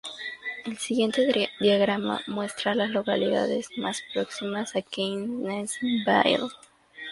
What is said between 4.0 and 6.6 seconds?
próximas a Gainesville.